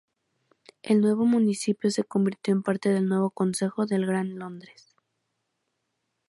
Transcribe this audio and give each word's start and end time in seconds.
El 0.81 0.99
nuevo 1.01 1.27
municipio 1.27 1.91
se 1.91 2.03
convirtió 2.03 2.55
en 2.55 2.63
parte 2.63 2.89
del 2.89 3.07
nuevo 3.07 3.29
Consejo 3.29 3.85
del 3.85 4.07
Gran 4.07 4.39
Londres. 4.39 4.95